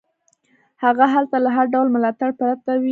هغه 0.83 1.05
هلته 1.13 1.35
له 1.45 1.49
هر 1.55 1.65
ډول 1.73 1.87
ملاتړ 1.95 2.29
پرته 2.39 2.69
وي. 2.73 2.79